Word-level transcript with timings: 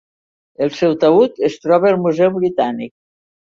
El 0.65 0.73
seu 0.77 0.95
taüt 1.03 1.37
es 1.51 1.59
troba 1.67 1.93
al 1.93 2.01
Museu 2.07 2.35
Britànic. 2.41 2.93